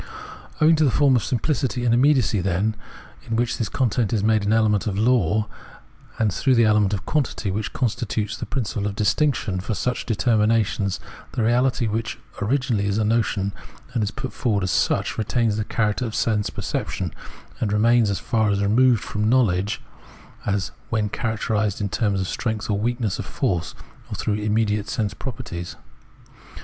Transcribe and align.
Owing 0.59 0.75
to 0.77 0.83
the 0.83 0.89
form 0.89 1.15
of 1.15 1.23
simplicity 1.23 1.85
and 1.85 1.93
immediacy, 1.93 2.41
then, 2.41 2.75
in 3.27 3.35
which 3.35 3.59
this 3.59 3.69
content 3.69 4.11
is 4.11 4.23
made 4.23 4.43
an 4.43 4.51
element 4.51 4.87
of 4.87 4.97
a 4.97 4.99
law, 4.99 5.45
and 6.17 6.29
Observation 6.31 6.31
of 6.35 6.37
Organic 6.41 6.41
Nature 6.41 6.41
271 6.41 6.43
through 6.43 6.55
the 6.55 6.65
element 6.67 6.93
of 6.93 7.05
quantity, 7.05 7.51
which 7.51 7.71
constitutes 7.73 8.35
the 8.35 8.45
principle 8.47 8.87
of 8.87 8.95
distinction 8.95 9.59
for 9.59 9.75
such 9.75 10.07
determinations, 10.07 10.99
the 11.33 11.43
reality, 11.43 11.85
which 11.85 12.17
originally 12.41 12.87
is 12.87 12.97
a 12.97 13.03
notion 13.03 13.53
and 13.93 14.01
is 14.01 14.09
put 14.09 14.33
forward 14.33 14.63
as 14.63 14.71
such, 14.71 15.19
retains 15.19 15.57
the 15.57 15.63
character 15.63 16.05
of 16.07 16.15
sense 16.15 16.49
perception, 16.49 17.13
and 17.59 17.71
remains 17.71 18.09
as 18.09 18.17
far 18.17 18.49
removed 18.49 19.03
from 19.03 19.29
knowledge 19.29 19.81
(Erkennen) 20.47 20.53
as 20.55 20.71
when 20.89 21.09
characterised 21.09 21.79
in 21.79 21.89
terms 21.89 22.19
of 22.19 22.27
strength 22.27 22.71
or 22.71 22.79
weakness 22.79 23.19
of 23.19 23.25
force, 23.27 23.75
or 24.09 24.15
through 24.15 24.33
immediate 24.33 24.89
sense 24.89 25.13
properties. 25.13 25.75